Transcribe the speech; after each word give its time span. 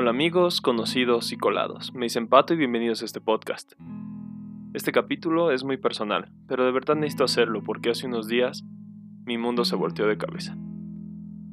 Hola 0.00 0.12
amigos, 0.12 0.62
conocidos 0.62 1.30
y 1.30 1.36
colados. 1.36 1.92
Me 1.92 2.06
dicen 2.06 2.26
Pato 2.26 2.54
y 2.54 2.56
bienvenidos 2.56 3.02
a 3.02 3.04
este 3.04 3.20
podcast. 3.20 3.74
Este 4.72 4.92
capítulo 4.92 5.50
es 5.50 5.62
muy 5.62 5.76
personal, 5.76 6.32
pero 6.48 6.64
de 6.64 6.72
verdad 6.72 6.96
necesito 6.96 7.24
hacerlo 7.24 7.62
porque 7.62 7.90
hace 7.90 8.06
unos 8.06 8.26
días 8.26 8.64
mi 9.26 9.36
mundo 9.36 9.66
se 9.66 9.76
volteó 9.76 10.06
de 10.06 10.16
cabeza. 10.16 10.56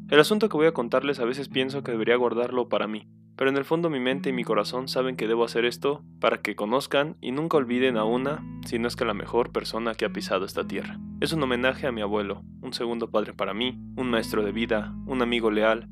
El 0.07 0.21
asunto 0.21 0.47
que 0.47 0.55
voy 0.55 0.67
a 0.67 0.71
contarles 0.71 1.19
a 1.19 1.25
veces 1.25 1.49
pienso 1.49 1.83
que 1.83 1.91
debería 1.91 2.15
guardarlo 2.15 2.69
para 2.69 2.87
mí, 2.87 3.09
pero 3.35 3.49
en 3.49 3.57
el 3.57 3.65
fondo 3.65 3.89
mi 3.89 3.99
mente 3.99 4.29
y 4.29 4.33
mi 4.33 4.45
corazón 4.45 4.87
saben 4.87 5.17
que 5.17 5.27
debo 5.27 5.43
hacer 5.43 5.65
esto 5.65 6.05
para 6.21 6.37
que 6.37 6.55
conozcan 6.55 7.17
y 7.19 7.33
nunca 7.33 7.57
olviden 7.57 7.97
a 7.97 8.05
una, 8.05 8.45
si 8.65 8.79
no 8.79 8.87
es 8.87 8.95
que 8.95 9.03
la 9.03 9.13
mejor 9.13 9.51
persona 9.51 9.93
que 9.93 10.05
ha 10.05 10.13
pisado 10.13 10.45
esta 10.45 10.65
tierra. 10.65 11.01
Es 11.19 11.33
un 11.33 11.43
homenaje 11.43 11.85
a 11.85 11.91
mi 11.91 11.99
abuelo, 11.99 12.43
un 12.61 12.71
segundo 12.71 13.11
padre 13.11 13.33
para 13.33 13.53
mí, 13.53 13.77
un 13.97 14.09
maestro 14.09 14.41
de 14.41 14.53
vida, 14.53 14.95
un 15.05 15.21
amigo 15.21 15.51
leal, 15.51 15.89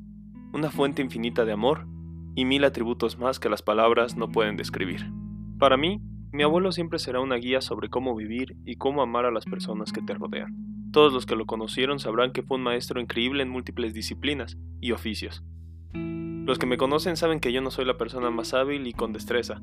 una 0.54 0.72
fuente 0.72 1.02
infinita 1.02 1.44
de 1.44 1.52
amor 1.52 1.94
y 2.36 2.46
mil 2.46 2.64
atributos 2.64 3.18
más 3.18 3.40
que 3.40 3.50
las 3.50 3.62
palabras 3.62 4.16
no 4.16 4.30
pueden 4.30 4.58
describir. 4.58 5.10
Para 5.58 5.78
mí, 5.78 6.02
mi 6.32 6.44
abuelo 6.44 6.72
siempre 6.72 7.00
será 7.00 7.22
una 7.22 7.36
guía 7.36 7.62
sobre 7.62 7.90
cómo 7.90 8.16
vivir 8.16 8.58
y 8.66 8.76
cómo 8.76 9.02
amar 9.02 9.26
a 9.26 9.32
las 9.32 9.46
personas 9.46 9.92
que 9.94 10.02
te 10.02 10.14
rodean. 10.14 10.54
Todos 10.92 11.14
los 11.14 11.26
que 11.26 11.36
lo 11.36 11.46
conocieron 11.46 12.00
sabrán 12.00 12.32
que 12.32 12.44
fue 12.44 12.58
un 12.58 12.64
maestro 12.64 13.00
increíble 13.00 13.44
en 13.44 13.50
múltiples 13.50 13.94
disciplinas 13.94 14.58
y 14.82 14.92
oficios. 14.92 15.44
Los 15.94 16.60
que 16.60 16.66
me 16.66 16.78
conocen 16.78 17.18
saben 17.18 17.40
que 17.40 17.52
yo 17.52 17.62
no 17.62 17.72
soy 17.72 17.86
la 17.86 17.98
persona 17.98 18.30
más 18.30 18.54
hábil 18.54 18.86
y 18.86 18.94
con 18.94 19.14
destreza, 19.14 19.62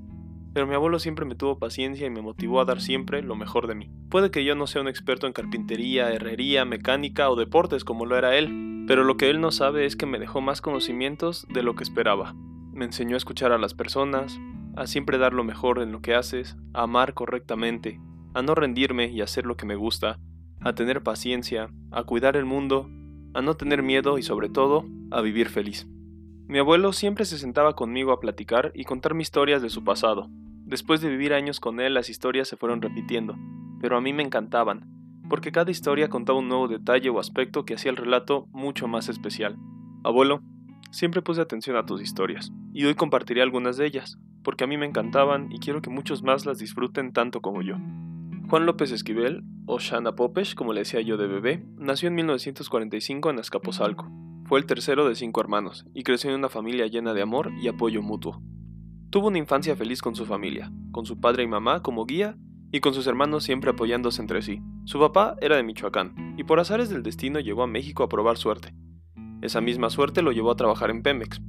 pero 0.53 0.67
mi 0.67 0.75
abuelo 0.75 0.99
siempre 0.99 1.25
me 1.25 1.35
tuvo 1.35 1.59
paciencia 1.59 2.07
y 2.07 2.11
me 2.11 2.23
motivó 2.23 2.61
a 2.61 2.65
dar 2.65 2.81
siempre 2.81 3.23
lo 3.23 3.37
mejor 3.37 3.67
de 3.67 3.75
mí. 3.75 3.91
Puede 4.11 4.31
que 4.31 4.45
yo 4.45 4.55
no 4.55 4.67
sea 4.67 4.83
un 4.83 4.89
experto 4.89 5.27
en 5.27 5.33
carpintería, 5.33 6.13
herrería, 6.13 6.65
mecánica 6.65 7.31
o 7.31 7.37
deportes 7.37 7.85
como 7.85 8.05
lo 8.05 8.17
era 8.17 8.37
él, 8.37 8.85
pero 8.87 9.05
lo 9.05 9.17
que 9.17 9.31
él 9.31 9.41
no 9.41 9.51
sabe 9.51 9.87
es 9.87 9.97
que 9.97 10.07
me 10.07 10.19
dejó 10.19 10.41
más 10.41 10.61
conocimientos 10.61 11.47
de 11.49 11.63
lo 11.63 11.75
que 11.75 11.85
esperaba. 11.85 12.35
Me 12.73 12.87
enseñó 12.87 13.17
a 13.17 13.19
escuchar 13.19 13.53
a 13.53 13.59
las 13.59 13.75
personas, 13.75 14.41
a 14.77 14.87
siempre 14.87 15.19
dar 15.19 15.35
lo 15.35 15.45
mejor 15.45 15.81
en 15.81 15.93
lo 15.93 16.01
que 16.01 16.15
haces, 16.15 16.57
a 16.73 16.85
amar 16.85 17.13
correctamente, 17.13 18.01
a 18.35 18.41
no 18.41 18.55
rendirme 18.55 19.11
y 19.11 19.21
hacer 19.21 19.45
lo 19.45 19.57
que 19.57 19.67
me 19.67 19.77
gusta, 19.77 20.19
a 20.61 20.75
tener 20.75 21.03
paciencia, 21.03 21.71
a 21.91 22.05
cuidar 22.05 22.37
el 22.37 22.47
mundo, 22.47 22.89
a 23.35 23.43
no 23.43 23.55
tener 23.55 23.83
miedo 23.83 24.17
y 24.17 24.23
sobre 24.23 24.49
todo, 24.49 24.87
a 25.11 25.21
vivir 25.21 25.49
feliz. 25.49 25.87
Mi 26.49 26.59
abuelo 26.59 26.93
siempre 26.93 27.25
se 27.25 27.39
sentaba 27.39 27.75
conmigo 27.75 28.13
a 28.13 28.21
platicar 28.21 28.73
y 28.75 28.85
contarme 28.85 29.23
historias 29.23 29.61
de 29.61 29.71
su 29.71 29.85
pasado. 29.85 30.29
Después 30.65 31.01
de 31.01 31.11
vivir 31.11 31.35
años 31.35 31.61
con 31.61 31.81
él 31.81 31.95
las 31.95 32.09
historias 32.09 32.49
se 32.49 32.57
fueron 32.57 32.81
repitiendo, 32.81 33.37
pero 33.81 33.97
a 33.97 34.01
mí 34.01 34.13
me 34.13 34.23
encantaban, 34.23 34.89
porque 35.29 35.53
cada 35.53 35.71
historia 35.71 36.09
contaba 36.09 36.39
un 36.39 36.49
nuevo 36.49 36.69
detalle 36.69 37.11
o 37.11 37.19
aspecto 37.19 37.65
que 37.65 37.75
hacía 37.75 37.91
el 37.91 37.97
relato 37.97 38.47
mucho 38.53 38.89
más 38.89 39.09
especial. 39.09 39.59
Abuelo, 40.05 40.43
Siempre 40.93 41.23
puse 41.23 41.41
atención 41.41 41.77
a 41.77 41.87
tus 41.87 42.03
historias, 42.03 42.53
y 42.75 42.85
hoy 42.85 42.95
compartiré 42.95 43.41
algunas 43.41 43.79
de 43.79 43.87
ellas, 43.87 44.19
porque 44.45 44.65
a 44.65 44.67
mí 44.67 44.77
me 44.77 44.85
encantaban 44.85 45.51
y 45.51 45.59
quiero 45.59 45.81
que 45.81 45.89
muchos 45.89 46.23
más 46.23 46.45
las 46.45 46.59
disfruten 46.59 47.15
tanto 47.15 47.41
como 47.41 47.63
yo. 47.63 47.77
Juan 48.51 48.67
López 48.67 48.93
Esquivel, 48.93 49.43
o 49.65 49.79
Shana 49.79 50.15
Popesh, 50.15 50.55
como 50.55 50.75
le 50.75 50.81
decía 50.81 51.01
yo 51.01 51.17
de 51.17 51.27
bebé, 51.27 51.65
nació 51.79 52.09
en 52.09 52.17
1945 52.17 53.31
en 53.31 53.39
Azcapotzalco. 53.39 54.11
Fue 54.45 54.59
el 54.59 54.67
tercero 54.67 55.09
de 55.09 55.15
cinco 55.15 55.41
hermanos, 55.41 55.87
y 55.95 56.03
creció 56.03 56.29
en 56.29 56.37
una 56.37 56.51
familia 56.51 56.87
llena 56.89 57.15
de 57.15 57.23
amor 57.23 57.51
y 57.63 57.69
apoyo 57.69 58.03
mutuo. 58.03 58.43
Tuvo 59.09 59.29
una 59.29 59.39
infancia 59.39 59.75
feliz 59.75 60.03
con 60.03 60.15
su 60.15 60.27
familia, 60.27 60.71
con 60.91 61.07
su 61.07 61.19
padre 61.19 61.45
y 61.45 61.47
mamá 61.47 61.81
como 61.83 62.05
guía, 62.05 62.37
y 62.71 62.81
con 62.81 62.93
sus 62.93 63.07
hermanos 63.07 63.45
siempre 63.45 63.71
apoyándose 63.71 64.21
entre 64.21 64.43
sí. 64.43 64.61
Su 64.85 65.01
papá 65.01 65.37
era 65.41 65.57
de 65.57 65.63
Michoacán, 65.63 66.35
y 66.37 66.45
por 66.45 66.61
azares 66.61 66.91
del 66.91 67.03
destino 67.03 67.41
llegó 67.41 67.63
a 67.63 67.67
México 67.67 68.03
a 68.03 68.11
probar 68.11 68.37
suerte, 68.37 68.75
esa 69.43 69.61
misma 69.61 69.91
suerte 69.91 70.23
lo 70.23 70.33
llevó 70.33 70.53
a 70.53 70.57
trabajar 70.57 70.91
en 70.91 71.03
Pemex. 71.03 71.41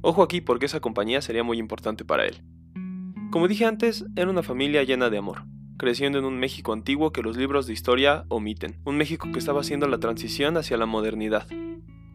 Ojo 0.00 0.22
aquí 0.22 0.40
porque 0.40 0.66
esa 0.66 0.80
compañía 0.80 1.20
sería 1.20 1.42
muy 1.42 1.58
importante 1.58 2.04
para 2.04 2.26
él. 2.26 2.42
Como 3.30 3.46
dije 3.46 3.66
antes, 3.66 4.06
era 4.16 4.30
una 4.30 4.42
familia 4.42 4.82
llena 4.82 5.10
de 5.10 5.18
amor, 5.18 5.44
creciendo 5.76 6.18
en 6.18 6.24
un 6.24 6.38
México 6.38 6.72
antiguo 6.72 7.12
que 7.12 7.22
los 7.22 7.36
libros 7.36 7.66
de 7.66 7.74
historia 7.74 8.24
omiten, 8.28 8.80
un 8.84 8.96
México 8.96 9.28
que 9.30 9.38
estaba 9.38 9.60
haciendo 9.60 9.86
la 9.86 9.98
transición 9.98 10.56
hacia 10.56 10.78
la 10.78 10.86
modernidad. 10.86 11.46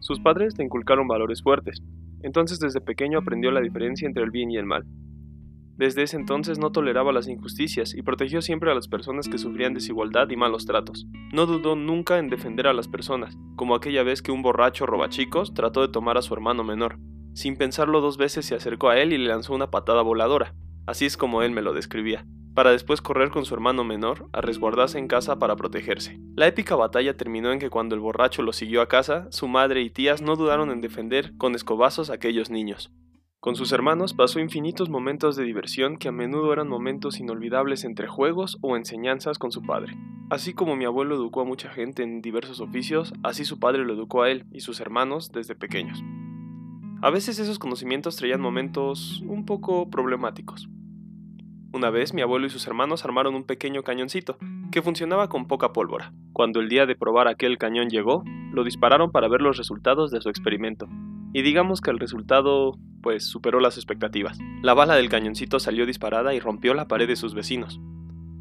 Sus 0.00 0.18
padres 0.18 0.58
le 0.58 0.64
inculcaron 0.64 1.06
valores 1.06 1.42
fuertes, 1.42 1.80
entonces 2.22 2.58
desde 2.58 2.80
pequeño 2.80 3.18
aprendió 3.18 3.52
la 3.52 3.60
diferencia 3.60 4.08
entre 4.08 4.24
el 4.24 4.30
bien 4.30 4.50
y 4.50 4.56
el 4.56 4.66
mal. 4.66 4.84
Desde 5.76 6.02
ese 6.02 6.16
entonces 6.16 6.58
no 6.58 6.70
toleraba 6.70 7.12
las 7.12 7.28
injusticias 7.28 7.94
y 7.94 8.02
protegió 8.02 8.42
siempre 8.42 8.70
a 8.70 8.74
las 8.74 8.88
personas 8.88 9.28
que 9.28 9.38
sufrían 9.38 9.74
desigualdad 9.74 10.28
y 10.30 10.36
malos 10.36 10.66
tratos. 10.66 11.06
No 11.32 11.46
dudó 11.46 11.76
nunca 11.76 12.18
en 12.18 12.28
defender 12.28 12.66
a 12.66 12.72
las 12.72 12.88
personas, 12.88 13.36
como 13.56 13.74
aquella 13.74 14.02
vez 14.02 14.22
que 14.22 14.32
un 14.32 14.42
borracho 14.42 14.86
robachicos 14.86 15.54
trató 15.54 15.80
de 15.80 15.88
tomar 15.88 16.16
a 16.16 16.22
su 16.22 16.32
hermano 16.34 16.64
menor. 16.64 16.98
Sin 17.34 17.56
pensarlo 17.56 18.00
dos 18.00 18.16
veces 18.16 18.46
se 18.46 18.54
acercó 18.54 18.88
a 18.88 18.98
él 18.98 19.12
y 19.12 19.18
le 19.18 19.28
lanzó 19.28 19.54
una 19.54 19.70
patada 19.70 20.02
voladora. 20.02 20.54
Así 20.86 21.06
es 21.06 21.16
como 21.16 21.42
él 21.42 21.50
me 21.50 21.62
lo 21.62 21.72
describía 21.72 22.24
para 22.54 22.70
después 22.70 23.02
correr 23.02 23.30
con 23.30 23.44
su 23.44 23.54
hermano 23.54 23.84
menor 23.84 24.28
a 24.32 24.40
resguardarse 24.40 24.98
en 24.98 25.08
casa 25.08 25.38
para 25.38 25.56
protegerse. 25.56 26.18
La 26.36 26.46
épica 26.46 26.76
batalla 26.76 27.16
terminó 27.16 27.52
en 27.52 27.58
que 27.58 27.70
cuando 27.70 27.94
el 27.94 28.00
borracho 28.00 28.42
lo 28.42 28.52
siguió 28.52 28.80
a 28.80 28.88
casa, 28.88 29.26
su 29.30 29.48
madre 29.48 29.82
y 29.82 29.90
tías 29.90 30.22
no 30.22 30.36
dudaron 30.36 30.70
en 30.70 30.80
defender 30.80 31.36
con 31.36 31.54
escobazos 31.54 32.10
a 32.10 32.14
aquellos 32.14 32.50
niños. 32.50 32.92
Con 33.44 33.56
sus 33.56 33.72
hermanos 33.72 34.14
pasó 34.14 34.40
infinitos 34.40 34.88
momentos 34.88 35.36
de 35.36 35.44
diversión 35.44 35.98
que 35.98 36.08
a 36.08 36.12
menudo 36.12 36.50
eran 36.50 36.66
momentos 36.66 37.20
inolvidables 37.20 37.84
entre 37.84 38.06
juegos 38.06 38.56
o 38.62 38.74
enseñanzas 38.74 39.38
con 39.38 39.52
su 39.52 39.60
padre. 39.60 39.98
Así 40.30 40.54
como 40.54 40.76
mi 40.76 40.86
abuelo 40.86 41.14
educó 41.14 41.42
a 41.42 41.44
mucha 41.44 41.68
gente 41.68 42.02
en 42.02 42.22
diversos 42.22 42.62
oficios, 42.62 43.12
así 43.22 43.44
su 43.44 43.58
padre 43.58 43.84
lo 43.84 43.92
educó 43.92 44.22
a 44.22 44.30
él 44.30 44.46
y 44.50 44.60
sus 44.60 44.80
hermanos 44.80 45.30
desde 45.30 45.54
pequeños. 45.54 46.02
A 47.02 47.10
veces 47.10 47.38
esos 47.38 47.58
conocimientos 47.58 48.16
traían 48.16 48.40
momentos 48.40 49.22
un 49.26 49.44
poco 49.44 49.90
problemáticos. 49.90 50.70
Una 51.74 51.90
vez 51.90 52.14
mi 52.14 52.22
abuelo 52.22 52.46
y 52.46 52.50
sus 52.50 52.66
hermanos 52.66 53.04
armaron 53.04 53.34
un 53.34 53.44
pequeño 53.44 53.82
cañoncito 53.82 54.38
que 54.72 54.80
funcionaba 54.80 55.28
con 55.28 55.48
poca 55.48 55.74
pólvora. 55.74 56.14
Cuando 56.32 56.60
el 56.60 56.70
día 56.70 56.86
de 56.86 56.96
probar 56.96 57.28
aquel 57.28 57.58
cañón 57.58 57.90
llegó, 57.90 58.24
lo 58.54 58.64
dispararon 58.64 59.12
para 59.12 59.28
ver 59.28 59.42
los 59.42 59.58
resultados 59.58 60.10
de 60.10 60.22
su 60.22 60.30
experimento. 60.30 60.88
Y 61.34 61.42
digamos 61.42 61.82
que 61.82 61.90
el 61.90 61.98
resultado 61.98 62.78
pues 63.04 63.26
superó 63.26 63.60
las 63.60 63.76
expectativas. 63.76 64.38
La 64.62 64.72
bala 64.72 64.94
del 64.96 65.10
cañoncito 65.10 65.60
salió 65.60 65.84
disparada 65.84 66.32
y 66.32 66.40
rompió 66.40 66.72
la 66.72 66.88
pared 66.88 67.06
de 67.06 67.16
sus 67.16 67.34
vecinos. 67.34 67.78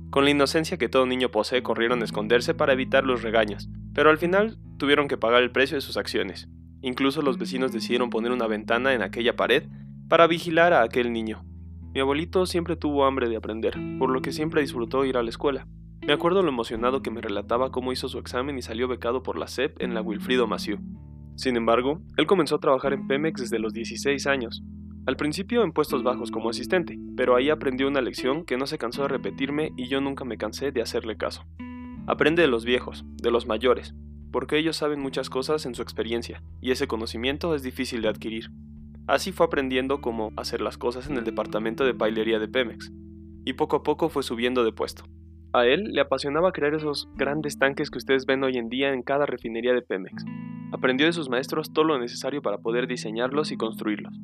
Con 0.10 0.24
la 0.24 0.32
inocencia 0.32 0.78
que 0.78 0.88
todo 0.88 1.06
niño 1.06 1.32
posee 1.32 1.62
corrieron 1.62 2.02
a 2.02 2.06
esconderse 2.06 2.54
para 2.54 2.72
evitar 2.72 3.04
los 3.04 3.24
regaños, 3.24 3.68
pero 3.94 4.10
al 4.10 4.18
final 4.18 4.58
tuvieron 4.78 5.10
que 5.10 5.18
pagar 5.18 5.44
el 5.44 5.52
precio 5.52 5.76
de 5.76 5.82
sus 5.82 5.98
acciones. 5.98 6.48
Incluso 6.82 7.22
los 7.22 7.38
vecinos 7.38 7.74
decidieron 7.74 8.10
poner 8.10 8.32
una 8.32 8.48
ventana 8.48 8.94
en 8.94 9.02
aquella 9.02 9.36
pared 9.36 9.64
para 10.08 10.28
vigilar 10.28 10.72
a 10.72 10.82
aquel 10.82 11.12
niño. 11.12 11.44
Mi 11.94 12.00
abuelito 12.00 12.46
siempre 12.46 12.78
tuvo 12.78 13.04
hambre 13.04 13.28
de 13.28 13.36
aprender, 13.36 13.78
por 14.00 14.12
lo 14.12 14.22
que 14.22 14.32
siempre 14.32 14.62
disfrutó 14.62 15.04
ir 15.04 15.18
a 15.18 15.24
la 15.24 15.30
escuela. 15.30 15.68
Me 16.08 16.14
acuerdo 16.14 16.42
lo 16.42 16.50
emocionado 16.50 17.02
que 17.02 17.12
me 17.12 17.20
relataba 17.20 17.72
cómo 17.74 17.92
hizo 17.92 18.08
su 18.08 18.18
examen 18.18 18.58
y 18.58 18.62
salió 18.62 18.88
becado 18.88 19.24
por 19.24 19.38
la 19.38 19.48
SEP 19.48 19.82
en 19.82 19.94
la 19.94 20.02
Wilfrido 20.02 20.48
Maciú. 20.48 20.80
Sin 21.36 21.56
embargo, 21.56 22.02
él 22.18 22.28
comenzó 22.28 22.56
a 22.56 22.60
trabajar 22.60 22.94
en 22.94 23.08
Pemex 23.08 23.42
desde 23.42 23.60
los 23.60 23.74
16 23.74 24.28
años, 24.28 24.64
al 25.06 25.18
principio 25.18 25.64
en 25.64 25.74
puestos 25.74 26.02
bajos 26.02 26.32
como 26.32 26.50
asistente, 26.50 26.98
pero 27.18 27.36
ahí 27.36 27.50
aprendió 27.50 27.90
una 27.90 28.00
lección 28.00 28.46
que 28.46 28.56
no 28.56 28.68
se 28.68 28.78
cansó 28.78 29.02
de 29.02 29.10
repetirme 29.10 29.74
y 29.76 29.90
yo 29.90 30.00
nunca 30.00 30.24
me 30.24 30.38
cansé 30.38 30.72
de 30.72 30.82
hacerle 30.82 31.18
caso. 31.18 31.46
Aprende 32.08 32.42
de 32.42 32.48
los 32.48 32.64
viejos, 32.64 33.04
de 33.22 33.30
los 33.30 33.46
mayores, 33.46 33.94
porque 34.32 34.58
ellos 34.58 34.78
saben 34.78 35.02
muchas 35.02 35.30
cosas 35.30 35.66
en 35.66 35.76
su 35.76 35.82
experiencia, 35.82 36.42
y 36.62 36.72
ese 36.72 36.88
conocimiento 36.88 37.54
es 37.54 37.64
difícil 37.64 38.02
de 38.02 38.08
adquirir. 38.08 38.50
Así 39.06 39.34
fue 39.34 39.46
aprendiendo 39.46 40.00
cómo 40.00 40.32
hacer 40.38 40.62
las 40.62 40.78
cosas 40.78 41.10
en 41.10 41.18
el 41.18 41.26
departamento 41.26 41.84
de 41.84 41.94
pailería 41.94 42.40
de 42.40 42.48
Pemex, 42.48 42.90
y 43.44 43.54
poco 43.54 43.76
a 43.76 43.84
poco 43.84 44.08
fue 44.08 44.24
subiendo 44.24 44.64
de 44.64 44.72
puesto. 44.72 45.04
A 45.52 45.66
él 45.66 45.92
le 45.92 46.00
apasionaba 46.00 46.54
crear 46.54 46.74
esos 46.74 47.10
grandes 47.16 47.60
tanques 47.60 47.92
que 47.92 47.98
ustedes 47.98 48.26
ven 48.26 48.44
hoy 48.44 48.58
en 48.58 48.70
día 48.70 48.94
en 48.94 49.04
cada 49.04 49.26
refinería 49.26 49.74
de 49.74 49.82
Pemex, 49.82 50.24
Aprendió 50.74 51.06
de 51.06 51.14
sus 51.14 51.30
maestros 51.30 51.72
todo 51.72 51.86
lo 51.86 52.00
necesario 52.00 52.42
para 52.42 52.58
poder 52.58 52.88
diseñarlos 52.88 53.52
y 53.52 53.58
construirlos. 53.58 54.20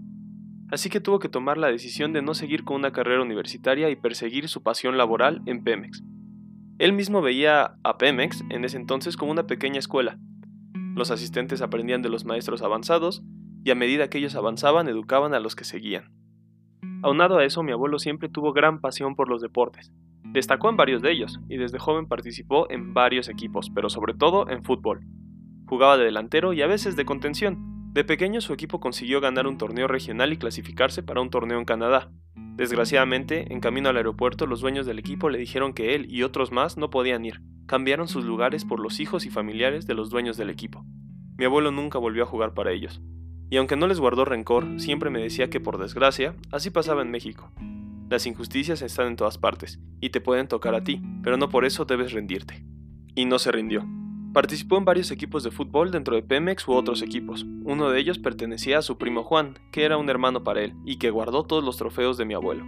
Así 0.72 0.90
que 0.90 1.00
tuvo 1.00 1.20
que 1.20 1.30
tomar 1.30 1.60
la 1.60 1.68
decisión 1.68 2.12
de 2.12 2.24
no 2.24 2.34
seguir 2.34 2.64
con 2.64 2.78
una 2.78 2.92
carrera 2.92 3.22
universitaria 3.22 3.92
y 3.92 3.96
perseguir 3.96 4.48
su 4.48 4.64
pasión 4.64 4.98
laboral 4.98 5.44
en 5.46 5.64
Pemex. 5.64 6.04
Él 6.80 6.94
mismo 6.94 7.22
veía 7.22 7.76
a 7.84 7.98
Pemex 8.00 8.44
en 8.50 8.66
ese 8.66 8.78
entonces 8.78 9.16
como 9.16 9.32
una 9.32 9.46
pequeña 9.46 9.78
escuela. 9.78 10.18
Los 10.96 11.12
asistentes 11.12 11.62
aprendían 11.62 12.02
de 12.02 12.10
los 12.10 12.26
maestros 12.26 12.64
avanzados 12.64 13.24
y 13.64 13.70
a 13.70 13.76
medida 13.76 14.10
que 14.10 14.18
ellos 14.18 14.34
avanzaban 14.34 14.88
educaban 14.88 15.36
a 15.36 15.40
los 15.40 15.56
que 15.56 15.66
seguían. 15.66 16.12
Aunado 17.04 17.38
a 17.38 17.46
eso, 17.46 17.62
mi 17.62 17.74
abuelo 17.74 18.00
siempre 18.00 18.28
tuvo 18.28 18.54
gran 18.54 18.82
pasión 18.82 19.16
por 19.16 19.30
los 19.30 19.40
deportes. 19.42 19.94
Destacó 20.24 20.72
en 20.72 20.78
varios 20.78 21.04
de 21.04 21.12
ellos 21.12 21.40
y 21.48 21.58
desde 21.58 21.78
joven 21.78 22.08
participó 22.08 22.66
en 22.72 22.96
varios 22.96 23.30
equipos, 23.30 23.70
pero 23.70 23.92
sobre 23.92 24.16
todo 24.16 24.50
en 24.50 24.64
fútbol. 24.64 25.02
Jugaba 25.70 26.00
de 26.00 26.06
delantero 26.06 26.54
y 26.54 26.64
a 26.64 26.68
veces 26.68 26.96
de 26.96 27.06
contención. 27.06 27.94
De 27.94 28.04
pequeño 28.04 28.42
su 28.42 28.54
equipo 28.54 28.80
consiguió 28.80 29.22
ganar 29.22 29.46
un 29.46 29.60
torneo 29.60 29.88
regional 29.88 30.34
y 30.34 30.38
clasificarse 30.38 31.04
para 31.04 31.22
un 31.22 31.30
torneo 31.30 31.60
en 31.60 31.66
Canadá. 31.66 32.10
Desgraciadamente, 32.56 33.54
en 33.54 33.60
camino 33.60 33.88
al 33.88 33.98
aeropuerto, 33.98 34.48
los 34.48 34.62
dueños 34.62 34.88
del 34.88 34.98
equipo 34.98 35.30
le 35.30 35.38
dijeron 35.38 35.74
que 35.74 35.94
él 35.94 36.08
y 36.10 36.24
otros 36.24 36.52
más 36.52 36.78
no 36.78 36.90
podían 36.90 37.24
ir. 37.24 37.42
Cambiaron 37.68 38.08
sus 38.08 38.26
lugares 38.26 38.66
por 38.66 38.80
los 38.80 39.00
hijos 39.00 39.28
y 39.28 39.30
familiares 39.30 39.86
de 39.86 39.94
los 39.94 40.10
dueños 40.10 40.38
del 40.38 40.50
equipo. 40.50 40.84
Mi 41.38 41.46
abuelo 41.46 41.70
nunca 41.70 42.00
volvió 42.00 42.24
a 42.24 42.28
jugar 42.28 42.56
para 42.56 42.72
ellos. 42.72 43.00
Y 43.52 43.58
aunque 43.58 43.76
no 43.76 43.86
les 43.86 44.00
guardó 44.00 44.26
rencor, 44.26 44.80
siempre 44.80 45.12
me 45.12 45.22
decía 45.22 45.52
que 45.52 45.60
por 45.60 45.78
desgracia, 45.78 46.36
así 46.52 46.72
pasaba 46.72 47.04
en 47.04 47.12
México. 47.12 47.52
Las 48.10 48.26
injusticias 48.26 48.82
están 48.82 49.06
en 49.06 49.18
todas 49.18 49.38
partes, 49.38 49.80
y 50.02 50.10
te 50.10 50.20
pueden 50.20 50.48
tocar 50.48 50.74
a 50.74 50.84
ti, 50.84 51.00
pero 51.22 51.38
no 51.38 51.50
por 51.50 51.64
eso 51.64 51.86
debes 51.86 52.12
rendirte. 52.12 52.66
Y 53.14 53.26
no 53.26 53.38
se 53.38 53.52
rindió. 53.52 53.86
Participó 54.34 54.78
en 54.78 54.86
varios 54.86 55.10
equipos 55.10 55.44
de 55.44 55.50
fútbol 55.50 55.90
dentro 55.90 56.16
de 56.16 56.22
Pemex 56.22 56.68
u 56.68 56.74
otros 56.74 57.02
equipos. 57.02 57.48
Uno 57.64 57.90
de 57.90 58.00
ellos 58.00 58.20
pertenecía 58.20 58.78
a 58.78 58.84
su 58.84 59.00
primo 59.00 59.24
Juan, 59.24 59.58
que 59.72 59.86
era 59.86 59.98
un 59.98 60.08
hermano 60.08 60.44
para 60.44 60.62
él, 60.62 60.76
y 60.86 60.98
que 61.00 61.10
guardó 61.10 61.46
todos 61.46 61.64
los 61.64 61.78
trofeos 61.78 62.16
de 62.16 62.26
mi 62.26 62.36
abuelo. 62.36 62.64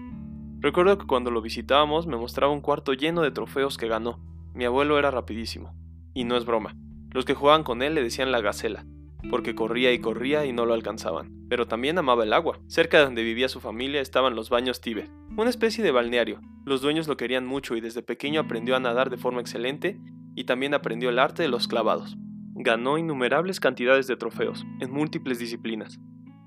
Recuerdo 0.59 0.97
que 0.97 1.05
cuando 1.05 1.29
lo 1.29 1.39
visitábamos 1.39 2.07
me 2.07 2.17
mostraba 2.17 2.51
un 2.51 2.61
cuarto 2.61 2.93
lleno 2.93 3.21
de 3.21 3.29
trofeos 3.29 3.77
que 3.77 3.87
ganó. 3.87 4.19
Mi 4.55 4.65
abuelo 4.65 4.97
era 4.97 5.11
rapidísimo. 5.11 5.75
Y 6.15 6.23
no 6.23 6.35
es 6.35 6.45
broma. 6.45 6.75
Los 7.11 7.25
que 7.25 7.35
jugaban 7.35 7.63
con 7.63 7.83
él 7.83 7.93
le 7.93 8.01
decían 8.01 8.31
la 8.31 8.41
gacela, 8.41 8.85
porque 9.29 9.53
corría 9.53 9.93
y 9.93 9.99
corría 9.99 10.45
y 10.45 10.53
no 10.53 10.65
lo 10.65 10.73
alcanzaban. 10.73 11.45
Pero 11.47 11.67
también 11.67 11.95
amaba 11.99 12.23
el 12.23 12.33
agua. 12.33 12.59
Cerca 12.67 12.97
de 12.97 13.05
donde 13.05 13.23
vivía 13.23 13.49
su 13.49 13.59
familia 13.59 14.01
estaban 14.01 14.33
los 14.33 14.49
baños 14.49 14.81
Tíbet, 14.81 15.11
una 15.37 15.51
especie 15.51 15.83
de 15.83 15.91
balneario. 15.91 16.41
Los 16.65 16.81
dueños 16.81 17.07
lo 17.07 17.17
querían 17.17 17.45
mucho 17.45 17.75
y 17.75 17.81
desde 17.81 18.01
pequeño 18.01 18.41
aprendió 18.41 18.75
a 18.75 18.79
nadar 18.79 19.11
de 19.11 19.17
forma 19.17 19.41
excelente 19.41 19.99
y 20.35 20.45
también 20.45 20.73
aprendió 20.73 21.09
el 21.09 21.19
arte 21.19 21.43
de 21.43 21.49
los 21.49 21.67
clavados. 21.67 22.17
Ganó 22.55 22.97
innumerables 22.97 23.59
cantidades 23.59 24.07
de 24.07 24.17
trofeos, 24.17 24.65
en 24.79 24.91
múltiples 24.91 25.39
disciplinas. 25.39 25.99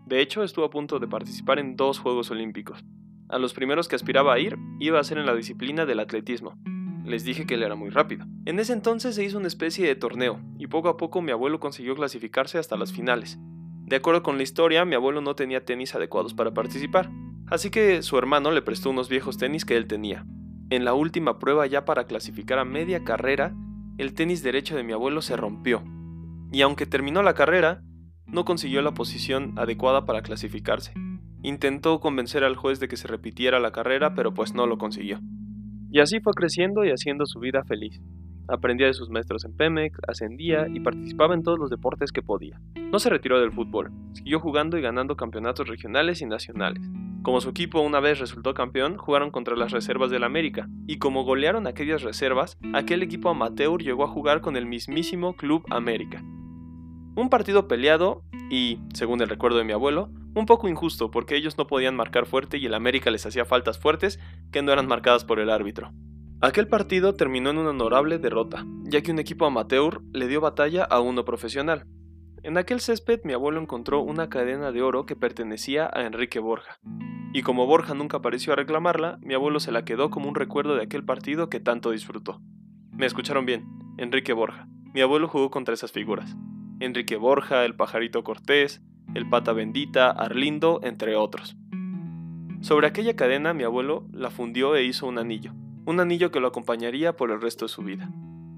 De 0.06 0.20
hecho, 0.20 0.42
estuvo 0.42 0.64
a 0.64 0.70
punto 0.70 0.98
de 0.98 1.08
participar 1.08 1.58
en 1.58 1.76
dos 1.76 1.98
Juegos 1.98 2.30
Olímpicos, 2.30 2.84
a 3.28 3.38
los 3.38 3.54
primeros 3.54 3.88
que 3.88 3.96
aspiraba 3.96 4.34
a 4.34 4.38
ir 4.38 4.58
iba 4.78 5.00
a 5.00 5.04
ser 5.04 5.18
en 5.18 5.26
la 5.26 5.34
disciplina 5.34 5.86
del 5.86 6.00
atletismo. 6.00 6.56
Les 7.04 7.24
dije 7.24 7.46
que 7.46 7.54
él 7.54 7.62
era 7.62 7.74
muy 7.74 7.90
rápido. 7.90 8.26
En 8.44 8.58
ese 8.58 8.72
entonces 8.72 9.14
se 9.14 9.24
hizo 9.24 9.38
una 9.38 9.48
especie 9.48 9.86
de 9.86 9.96
torneo, 9.96 10.40
y 10.58 10.66
poco 10.66 10.88
a 10.88 10.96
poco 10.96 11.22
mi 11.22 11.32
abuelo 11.32 11.58
consiguió 11.58 11.94
clasificarse 11.94 12.58
hasta 12.58 12.76
las 12.76 12.92
finales. 12.92 13.38
De 13.86 13.96
acuerdo 13.96 14.22
con 14.22 14.36
la 14.36 14.42
historia, 14.42 14.84
mi 14.84 14.94
abuelo 14.94 15.20
no 15.20 15.34
tenía 15.34 15.64
tenis 15.64 15.94
adecuados 15.94 16.32
para 16.34 16.54
participar, 16.54 17.10
así 17.46 17.70
que 17.70 18.02
su 18.02 18.16
hermano 18.18 18.50
le 18.50 18.62
prestó 18.62 18.90
unos 18.90 19.08
viejos 19.08 19.36
tenis 19.36 19.64
que 19.64 19.76
él 19.76 19.86
tenía. 19.86 20.26
En 20.70 20.84
la 20.84 20.94
última 20.94 21.38
prueba 21.38 21.66
ya 21.66 21.84
para 21.84 22.06
clasificar 22.06 22.58
a 22.58 22.64
media 22.64 23.04
carrera, 23.04 23.54
el 23.98 24.14
tenis 24.14 24.42
derecho 24.42 24.76
de 24.76 24.82
mi 24.82 24.92
abuelo 24.92 25.22
se 25.22 25.36
rompió, 25.36 25.82
y 26.52 26.62
aunque 26.62 26.86
terminó 26.86 27.22
la 27.22 27.34
carrera, 27.34 27.82
no 28.26 28.44
consiguió 28.44 28.82
la 28.82 28.94
posición 28.94 29.52
adecuada 29.56 30.04
para 30.04 30.22
clasificarse. 30.22 30.92
Intentó 31.42 32.00
convencer 32.00 32.42
al 32.42 32.56
juez 32.56 32.80
de 32.80 32.88
que 32.88 32.96
se 32.96 33.06
repitiera 33.06 33.60
la 33.60 33.70
carrera, 33.70 34.14
pero 34.14 34.34
pues 34.34 34.54
no 34.54 34.66
lo 34.66 34.78
consiguió. 34.78 35.20
Y 35.90 36.00
así 36.00 36.20
fue 36.20 36.32
creciendo 36.32 36.84
y 36.84 36.90
haciendo 36.90 37.26
su 37.26 37.38
vida 37.38 37.62
feliz. 37.64 38.00
Aprendía 38.48 38.86
de 38.86 38.94
sus 38.94 39.10
maestros 39.10 39.44
en 39.44 39.56
Pemex, 39.56 39.98
ascendía 40.08 40.66
y 40.68 40.80
participaba 40.80 41.34
en 41.34 41.42
todos 41.42 41.58
los 41.58 41.70
deportes 41.70 42.12
que 42.12 42.22
podía. 42.22 42.60
No 42.74 42.98
se 42.98 43.10
retiró 43.10 43.40
del 43.40 43.52
fútbol, 43.52 43.92
siguió 44.12 44.40
jugando 44.40 44.76
y 44.76 44.82
ganando 44.82 45.16
campeonatos 45.16 45.68
regionales 45.68 46.20
y 46.20 46.26
nacionales. 46.26 46.82
Como 47.24 47.40
su 47.40 47.48
equipo 47.48 47.80
una 47.80 48.00
vez 48.00 48.18
resultó 48.18 48.52
campeón, 48.52 48.98
jugaron 48.98 49.30
contra 49.30 49.56
las 49.56 49.72
reservas 49.72 50.10
del 50.10 50.24
América, 50.24 50.68
y 50.86 50.98
como 50.98 51.24
golearon 51.24 51.66
aquellas 51.66 52.02
reservas, 52.02 52.58
aquel 52.74 53.02
equipo 53.02 53.30
amateur 53.30 53.80
llegó 53.80 54.04
a 54.04 54.08
jugar 54.08 54.42
con 54.42 54.58
el 54.58 54.66
mismísimo 54.66 55.34
Club 55.34 55.64
América. 55.70 56.22
Un 57.16 57.30
partido 57.30 57.66
peleado 57.66 58.24
y, 58.50 58.78
según 58.92 59.22
el 59.22 59.30
recuerdo 59.30 59.56
de 59.56 59.64
mi 59.64 59.72
abuelo, 59.72 60.10
un 60.34 60.44
poco 60.44 60.68
injusto 60.68 61.10
porque 61.10 61.34
ellos 61.34 61.56
no 61.56 61.66
podían 61.66 61.96
marcar 61.96 62.26
fuerte 62.26 62.58
y 62.58 62.66
el 62.66 62.74
América 62.74 63.10
les 63.10 63.24
hacía 63.24 63.46
faltas 63.46 63.78
fuertes 63.78 64.20
que 64.52 64.60
no 64.60 64.72
eran 64.72 64.86
marcadas 64.86 65.24
por 65.24 65.40
el 65.40 65.48
árbitro. 65.48 65.94
Aquel 66.42 66.68
partido 66.68 67.14
terminó 67.14 67.48
en 67.48 67.56
una 67.56 67.70
honorable 67.70 68.18
derrota, 68.18 68.66
ya 68.82 69.00
que 69.00 69.12
un 69.12 69.18
equipo 69.18 69.46
amateur 69.46 70.02
le 70.12 70.28
dio 70.28 70.42
batalla 70.42 70.84
a 70.84 71.00
uno 71.00 71.24
profesional. 71.24 71.86
En 72.44 72.58
aquel 72.58 72.80
césped 72.80 73.22
mi 73.24 73.32
abuelo 73.32 73.58
encontró 73.58 74.02
una 74.02 74.28
cadena 74.28 74.70
de 74.70 74.82
oro 74.82 75.06
que 75.06 75.16
pertenecía 75.16 75.90
a 75.90 76.02
Enrique 76.04 76.40
Borja. 76.40 76.78
Y 77.32 77.40
como 77.40 77.64
Borja 77.64 77.94
nunca 77.94 78.18
apareció 78.18 78.52
a 78.52 78.56
reclamarla, 78.56 79.18
mi 79.22 79.32
abuelo 79.32 79.60
se 79.60 79.72
la 79.72 79.86
quedó 79.86 80.10
como 80.10 80.28
un 80.28 80.34
recuerdo 80.34 80.74
de 80.74 80.82
aquel 80.82 81.06
partido 81.06 81.48
que 81.48 81.58
tanto 81.58 81.90
disfrutó. 81.90 82.42
Me 82.92 83.06
escucharon 83.06 83.46
bien, 83.46 83.64
Enrique 83.96 84.34
Borja. 84.34 84.68
Mi 84.92 85.00
abuelo 85.00 85.26
jugó 85.26 85.50
contra 85.50 85.72
esas 85.72 85.90
figuras. 85.90 86.36
Enrique 86.80 87.16
Borja, 87.16 87.64
el 87.64 87.76
pajarito 87.76 88.22
Cortés, 88.24 88.82
el 89.14 89.26
Pata 89.26 89.54
Bendita, 89.54 90.10
Arlindo, 90.10 90.80
entre 90.82 91.16
otros. 91.16 91.56
Sobre 92.60 92.86
aquella 92.86 93.16
cadena 93.16 93.54
mi 93.54 93.62
abuelo 93.62 94.06
la 94.12 94.28
fundió 94.28 94.76
e 94.76 94.84
hizo 94.84 95.06
un 95.06 95.16
anillo, 95.16 95.54
un 95.86 95.98
anillo 95.98 96.30
que 96.30 96.40
lo 96.40 96.48
acompañaría 96.48 97.16
por 97.16 97.30
el 97.30 97.40
resto 97.40 97.64
de 97.64 97.70
su 97.70 97.82
vida. 97.82 98.10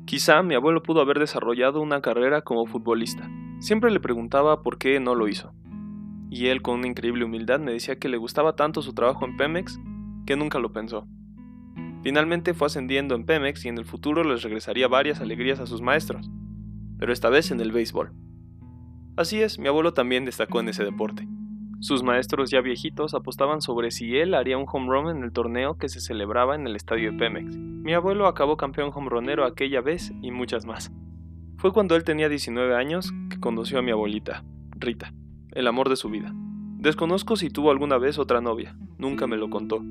Quizá 0.07 0.43
mi 0.43 0.57
abuelo 0.57 0.83
pudo 0.83 1.03
haber 1.03 1.21
desarrollado 1.21 1.81
una 1.81 2.03
carrera 2.03 2.43
como 2.43 2.67
futbolista. 2.67 3.31
Siempre 3.59 3.91
le 3.91 4.01
preguntaba 4.01 4.63
por 4.63 4.79
qué 4.79 5.01
no 5.01 5.15
lo 5.15 5.29
hizo. 5.29 5.53
Y 6.31 6.49
él 6.49 6.63
con 6.63 6.79
una 6.79 6.89
increíble 6.89 7.25
humildad 7.25 7.61
me 7.61 7.73
decía 7.73 7.99
que 7.99 8.09
le 8.09 8.17
gustaba 8.17 8.57
tanto 8.57 8.83
su 8.83 8.93
trabajo 8.93 9.25
en 9.25 9.37
Pemex 9.37 9.81
que 10.27 10.37
nunca 10.37 10.59
lo 10.59 10.73
pensó. 10.73 11.07
Finalmente 12.03 12.55
fue 12.55 12.67
ascendiendo 12.67 13.15
en 13.15 13.25
Pemex 13.25 13.65
y 13.65 13.69
en 13.69 13.79
el 13.79 13.85
futuro 13.85 14.25
les 14.25 14.43
regresaría 14.43 14.89
varias 14.89 15.21
alegrías 15.21 15.61
a 15.61 15.67
sus 15.67 15.83
maestros, 15.83 16.31
pero 16.99 17.13
esta 17.13 17.31
vez 17.31 17.51
en 17.51 17.61
el 17.61 17.73
béisbol. 17.73 18.13
Así 19.17 19.41
es, 19.41 19.59
mi 19.59 19.69
abuelo 19.69 19.95
también 19.95 20.25
destacó 20.25 20.61
en 20.61 20.69
ese 20.69 20.85
deporte. 20.85 21.27
Sus 21.81 22.03
maestros 22.03 22.51
ya 22.51 22.61
viejitos 22.61 23.15
apostaban 23.15 23.61
sobre 23.61 23.91
si 23.91 24.17
él 24.17 24.35
haría 24.35 24.59
un 24.59 24.67
home 24.71 24.89
run 24.89 25.17
en 25.17 25.23
el 25.25 25.33
torneo 25.33 25.79
que 25.79 25.89
se 25.89 26.01
celebraba 26.01 26.55
en 26.55 26.67
el 26.67 26.77
estadio 26.77 27.13
de 27.13 27.19
Pemex. 27.19 27.57
Mi 27.57 27.95
abuelo 27.95 28.27
acabó 28.27 28.57
campeón 28.57 28.91
home 28.95 29.11
runero 29.11 29.45
aquella 29.45 29.81
vez 29.81 30.13
y 30.23 30.31
muchas 30.31 30.65
más. 30.65 30.93
Fue 31.59 31.73
cuando 31.73 31.97
él 31.97 32.05
tenía 32.05 32.29
19 32.29 32.75
años 32.75 33.13
que 33.31 33.41
conoció 33.41 33.79
a 33.79 33.83
mi 33.83 33.91
abuelita, 33.91 34.45
Rita, 34.77 35.13
el 35.53 35.67
amor 35.67 35.89
de 35.89 35.97
su 35.97 36.11
vida. 36.11 36.33
Desconozco 36.79 37.37
si 37.37 37.51
tuvo 37.51 37.71
alguna 37.71 37.99
vez 37.99 38.19
otra 38.19 38.41
novia, 38.41 38.77
nunca 38.99 39.27
me 39.27 39.37
lo 39.37 39.49
contó. 39.49 39.83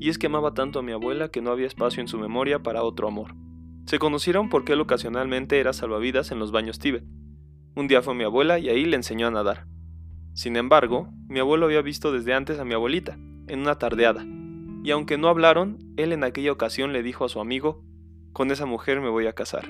Y 0.00 0.10
es 0.10 0.18
que 0.18 0.26
amaba 0.28 0.54
tanto 0.54 0.78
a 0.78 0.82
mi 0.82 0.92
abuela 0.92 1.28
que 1.28 1.42
no 1.42 1.50
había 1.50 1.66
espacio 1.66 2.00
en 2.00 2.08
su 2.08 2.18
memoria 2.18 2.62
para 2.62 2.84
otro 2.84 3.08
amor. 3.08 3.34
Se 3.86 3.98
conocieron 3.98 4.48
porque 4.48 4.74
él 4.74 4.80
ocasionalmente 4.80 5.58
era 5.58 5.72
salvavidas 5.72 6.30
en 6.30 6.38
los 6.38 6.52
baños 6.52 6.78
Tíbet, 6.78 7.04
un 7.78 7.86
día 7.86 8.02
fue 8.02 8.12
mi 8.12 8.24
abuela 8.24 8.58
y 8.58 8.68
ahí 8.68 8.84
le 8.84 8.96
enseñó 8.96 9.28
a 9.28 9.30
nadar. 9.30 9.66
Sin 10.34 10.56
embargo, 10.56 11.10
mi 11.28 11.38
abuelo 11.38 11.66
había 11.66 11.80
visto 11.80 12.10
desde 12.10 12.34
antes 12.34 12.58
a 12.58 12.64
mi 12.64 12.74
abuelita, 12.74 13.18
en 13.46 13.60
una 13.60 13.78
tardeada, 13.78 14.26
y 14.82 14.90
aunque 14.90 15.16
no 15.16 15.28
hablaron, 15.28 15.78
él 15.96 16.12
en 16.12 16.24
aquella 16.24 16.50
ocasión 16.50 16.92
le 16.92 17.04
dijo 17.04 17.24
a 17.24 17.28
su 17.28 17.40
amigo, 17.40 17.84
con 18.32 18.50
esa 18.50 18.66
mujer 18.66 19.00
me 19.00 19.10
voy 19.10 19.28
a 19.28 19.32
casar. 19.32 19.68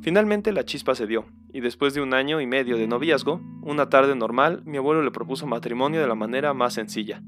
Finalmente 0.00 0.52
la 0.52 0.64
chispa 0.64 0.94
se 0.94 1.06
dio, 1.06 1.26
y 1.52 1.60
después 1.60 1.94
de 1.94 2.00
un 2.00 2.14
año 2.14 2.40
y 2.40 2.46
medio 2.46 2.76
de 2.76 2.86
noviazgo, 2.86 3.40
una 3.62 3.88
tarde 3.88 4.14
normal, 4.14 4.62
mi 4.64 4.76
abuelo 4.76 5.02
le 5.02 5.10
propuso 5.10 5.46
matrimonio 5.46 6.00
de 6.00 6.06
la 6.06 6.14
manera 6.14 6.54
más 6.54 6.74
sencilla. 6.74 7.22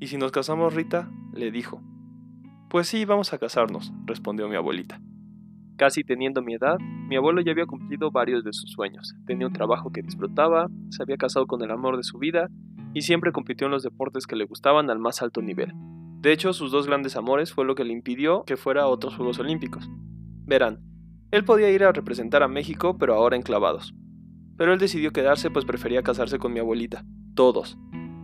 ¿Y 0.00 0.06
si 0.06 0.16
nos 0.16 0.32
casamos, 0.32 0.74
Rita? 0.74 1.10
le 1.32 1.50
dijo. 1.50 1.82
Pues 2.68 2.88
sí, 2.88 3.04
vamos 3.04 3.32
a 3.32 3.38
casarnos, 3.38 3.92
respondió 4.06 4.48
mi 4.48 4.56
abuelita. 4.56 5.00
Casi 5.76 6.02
teniendo 6.02 6.40
mi 6.40 6.54
edad, 6.54 6.78
mi 6.80 7.16
abuelo 7.16 7.42
ya 7.42 7.52
había 7.52 7.66
cumplido 7.66 8.10
varios 8.10 8.42
de 8.42 8.52
sus 8.52 8.70
sueños. 8.70 9.14
Tenía 9.26 9.46
un 9.46 9.52
trabajo 9.52 9.92
que 9.92 10.02
disfrutaba, 10.02 10.68
se 10.88 11.02
había 11.02 11.18
casado 11.18 11.46
con 11.46 11.62
el 11.62 11.70
amor 11.70 11.98
de 11.98 12.02
su 12.02 12.18
vida 12.18 12.48
y 12.94 13.02
siempre 13.02 13.30
compitió 13.30 13.66
en 13.66 13.72
los 13.72 13.82
deportes 13.82 14.26
que 14.26 14.36
le 14.36 14.46
gustaban 14.46 14.88
al 14.88 14.98
más 14.98 15.20
alto 15.20 15.42
nivel. 15.42 15.72
De 16.20 16.32
hecho, 16.32 16.54
sus 16.54 16.72
dos 16.72 16.86
grandes 16.86 17.14
amores 17.16 17.52
fue 17.52 17.66
lo 17.66 17.74
que 17.74 17.84
le 17.84 17.92
impidió 17.92 18.44
que 18.44 18.56
fuera 18.56 18.84
a 18.84 18.88
otros 18.88 19.16
Juegos 19.16 19.38
Olímpicos. 19.38 19.90
Verán, 20.46 20.80
él 21.30 21.44
podía 21.44 21.70
ir 21.70 21.84
a 21.84 21.92
representar 21.92 22.42
a 22.42 22.48
México, 22.48 22.96
pero 22.98 23.14
ahora 23.14 23.36
enclavados. 23.36 23.94
Pero 24.56 24.72
él 24.72 24.78
decidió 24.78 25.12
quedarse 25.12 25.50
pues 25.50 25.64
prefería 25.64 26.02
casarse 26.02 26.38
con 26.38 26.52
mi 26.52 26.60
abuelita. 26.60 27.04
Todos, 27.34 27.78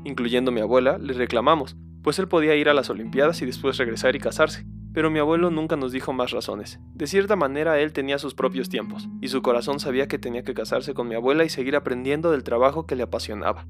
incluyendo 0.04 0.52
mi 0.52 0.60
abuela, 0.60 0.98
le 0.98 1.12
reclamamos, 1.12 1.76
pues 2.02 2.18
él 2.18 2.28
podía 2.28 2.56
ir 2.56 2.68
a 2.68 2.74
las 2.74 2.90
Olimpiadas 2.90 3.42
y 3.42 3.46
después 3.46 3.76
regresar 3.76 4.16
y 4.16 4.18
casarse. 4.18 4.66
Pero 4.94 5.10
mi 5.10 5.18
abuelo 5.18 5.50
nunca 5.50 5.76
nos 5.76 5.92
dijo 5.92 6.12
más 6.12 6.32
razones. 6.32 6.78
De 6.94 7.06
cierta 7.06 7.36
manera 7.36 7.78
él 7.80 7.92
tenía 7.92 8.18
sus 8.18 8.34
propios 8.34 8.68
tiempos, 8.68 9.08
y 9.20 9.28
su 9.28 9.40
corazón 9.40 9.80
sabía 9.80 10.06
que 10.06 10.18
tenía 10.18 10.42
que 10.42 10.54
casarse 10.54 10.92
con 10.94 11.08
mi 11.08 11.14
abuela 11.14 11.44
y 11.44 11.48
seguir 11.48 11.76
aprendiendo 11.76 12.30
del 12.30 12.44
trabajo 12.44 12.86
que 12.86 12.96
le 12.96 13.04
apasionaba. 13.04 13.66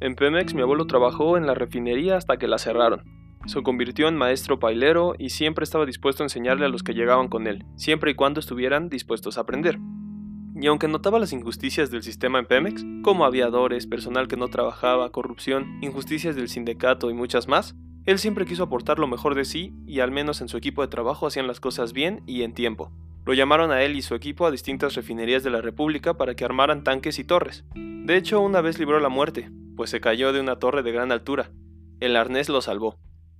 En 0.00 0.16
Pemex 0.16 0.54
mi 0.54 0.62
abuelo 0.62 0.86
trabajó 0.86 1.38
en 1.38 1.46
la 1.46 1.54
refinería 1.54 2.16
hasta 2.16 2.36
que 2.36 2.48
la 2.48 2.58
cerraron. 2.58 3.04
Se 3.46 3.62
convirtió 3.62 4.08
en 4.08 4.16
maestro 4.16 4.58
pailero 4.58 5.14
y 5.18 5.30
siempre 5.30 5.64
estaba 5.64 5.84
dispuesto 5.84 6.22
a 6.22 6.26
enseñarle 6.26 6.64
a 6.64 6.70
los 6.70 6.82
que 6.82 6.94
llegaban 6.94 7.28
con 7.28 7.46
él, 7.46 7.64
siempre 7.76 8.12
y 8.12 8.14
cuando 8.14 8.40
estuvieran 8.40 8.88
dispuestos 8.88 9.36
a 9.36 9.42
aprender. 9.42 9.78
Y 10.56 10.66
aunque 10.66 10.88
notaba 10.88 11.18
las 11.18 11.32
injusticias 11.32 11.90
del 11.90 12.02
sistema 12.02 12.38
en 12.38 12.46
Pemex, 12.46 12.84
como 13.02 13.24
aviadores, 13.24 13.86
personal 13.86 14.28
que 14.28 14.36
no 14.36 14.48
trabajaba, 14.48 15.10
corrupción, 15.10 15.78
injusticias 15.82 16.36
del 16.36 16.48
sindicato 16.48 17.10
y 17.10 17.14
muchas 17.14 17.48
más, 17.48 17.74
él 18.06 18.18
siempre 18.18 18.46
quiso 18.46 18.62
aportar 18.62 18.98
lo 18.98 19.08
mejor 19.08 19.34
de 19.34 19.44
sí 19.44 19.74
y 19.86 20.00
al 20.00 20.10
menos 20.10 20.40
en 20.40 20.48
su 20.48 20.56
equipo 20.56 20.82
de 20.82 20.88
trabajo 20.88 21.26
hacían 21.26 21.46
las 21.46 21.60
cosas 21.60 21.92
bien 21.92 22.22
y 22.26 22.42
en 22.42 22.54
tiempo. 22.54 22.92
Lo 23.26 23.34
llamaron 23.34 23.72
a 23.72 23.82
él 23.82 23.96
y 23.96 24.02
su 24.02 24.14
equipo 24.14 24.46
a 24.46 24.50
distintas 24.50 24.94
refinerías 24.94 25.42
de 25.42 25.50
la 25.50 25.62
República 25.62 26.14
para 26.14 26.34
que 26.34 26.44
armaran 26.44 26.84
tanques 26.84 27.18
y 27.18 27.24
torres. 27.24 27.64
De 27.74 28.16
hecho, 28.16 28.40
una 28.40 28.60
vez 28.60 28.78
libró 28.78 29.00
la 29.00 29.08
muerte, 29.08 29.50
pues 29.76 29.90
se 29.90 30.00
cayó 30.00 30.32
de 30.32 30.40
una 30.40 30.58
torre 30.58 30.82
de 30.82 30.92
gran 30.92 31.10
altura. 31.10 31.50
El 32.00 32.16
arnés 32.16 32.50
lo 32.50 32.60
salvó, 32.60 32.98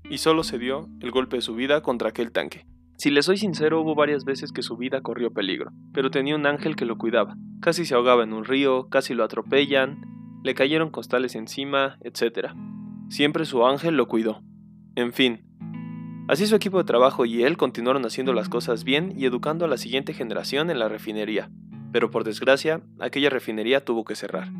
y 0.08 0.18
solo 0.18 0.44
se 0.44 0.58
dio 0.58 0.88
el 1.00 1.10
golpe 1.10 1.36
de 1.36 1.42
su 1.42 1.54
vida 1.54 1.82
contra 1.82 2.10
aquel 2.10 2.32
tanque. 2.32 2.66
Si 2.96 3.10
le 3.10 3.22
soy 3.22 3.36
sincero, 3.36 3.80
hubo 3.80 3.94
varias 3.94 4.24
veces 4.24 4.52
que 4.52 4.62
su 4.62 4.76
vida 4.76 5.00
corrió 5.00 5.32
peligro, 5.32 5.72
pero 5.92 6.10
tenía 6.10 6.36
un 6.36 6.46
ángel 6.46 6.76
que 6.76 6.84
lo 6.84 6.96
cuidaba. 6.96 7.36
Casi 7.60 7.84
se 7.84 7.94
ahogaba 7.94 8.22
en 8.22 8.32
un 8.32 8.44
río, 8.44 8.88
casi 8.88 9.14
lo 9.14 9.24
atropellan, 9.24 10.40
le 10.44 10.54
cayeron 10.54 10.90
costales 10.90 11.34
encima, 11.34 11.98
etc. 12.02 12.52
Siempre 13.08 13.46
su 13.46 13.66
ángel 13.66 13.96
lo 13.96 14.06
cuidó. 14.06 14.42
En 14.94 15.12
fin, 15.12 15.44
así 16.28 16.46
su 16.46 16.54
equipo 16.54 16.78
de 16.78 16.84
trabajo 16.84 17.24
y 17.24 17.42
él 17.42 17.56
continuaron 17.56 18.06
haciendo 18.06 18.32
las 18.32 18.48
cosas 18.48 18.84
bien 18.84 19.12
y 19.16 19.24
educando 19.24 19.64
a 19.64 19.68
la 19.68 19.76
siguiente 19.76 20.12
generación 20.12 20.70
en 20.70 20.78
la 20.78 20.88
refinería, 20.88 21.50
pero 21.92 22.10
por 22.10 22.22
desgracia, 22.22 22.82
aquella 23.00 23.30
refinería 23.30 23.84
tuvo 23.84 24.04
que 24.04 24.14
cerrar. 24.14 24.52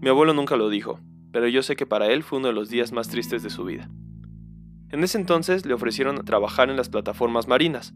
Mi 0.00 0.10
abuelo 0.10 0.34
nunca 0.34 0.56
lo 0.56 0.68
dijo, 0.68 1.00
pero 1.32 1.48
yo 1.48 1.62
sé 1.62 1.74
que 1.74 1.86
para 1.86 2.08
él 2.08 2.22
fue 2.22 2.38
uno 2.38 2.48
de 2.48 2.54
los 2.54 2.68
días 2.68 2.92
más 2.92 3.08
tristes 3.08 3.42
de 3.42 3.50
su 3.50 3.64
vida. 3.64 3.88
En 4.90 5.04
ese 5.04 5.18
entonces 5.18 5.66
le 5.66 5.74
ofrecieron 5.74 6.24
trabajar 6.24 6.70
en 6.70 6.76
las 6.76 6.88
plataformas 6.88 7.46
marinas, 7.46 7.94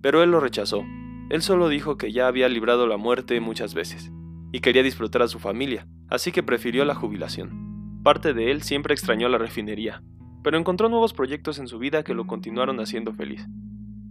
pero 0.00 0.22
él 0.22 0.30
lo 0.30 0.40
rechazó. 0.40 0.84
Él 1.30 1.40
solo 1.40 1.68
dijo 1.68 1.96
que 1.96 2.12
ya 2.12 2.26
había 2.26 2.48
librado 2.48 2.86
la 2.86 2.96
muerte 2.96 3.40
muchas 3.40 3.74
veces, 3.74 4.10
y 4.50 4.60
quería 4.60 4.82
disfrutar 4.82 5.22
a 5.22 5.28
su 5.28 5.38
familia, 5.38 5.86
así 6.08 6.32
que 6.32 6.42
prefirió 6.42 6.84
la 6.84 6.96
jubilación. 6.96 8.00
Parte 8.02 8.34
de 8.34 8.50
él 8.50 8.62
siempre 8.62 8.92
extrañó 8.92 9.28
la 9.28 9.38
refinería, 9.38 10.02
pero 10.42 10.58
encontró 10.58 10.88
nuevos 10.88 11.12
proyectos 11.12 11.60
en 11.60 11.68
su 11.68 11.78
vida 11.78 12.02
que 12.02 12.14
lo 12.14 12.26
continuaron 12.26 12.80
haciendo 12.80 13.12
feliz. 13.12 13.46